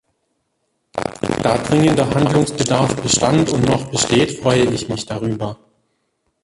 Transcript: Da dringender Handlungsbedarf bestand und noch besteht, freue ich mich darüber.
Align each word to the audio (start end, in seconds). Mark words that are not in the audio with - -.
Da 1.43 1.59
dringender 1.59 2.09
Handlungsbedarf 2.09 2.95
bestand 3.03 3.51
und 3.51 3.65
noch 3.67 3.91
besteht, 3.91 4.39
freue 4.39 4.63
ich 4.73 4.89
mich 4.89 5.05
darüber. 5.05 5.59